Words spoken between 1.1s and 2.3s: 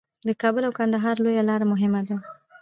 لویه لار مهمه ده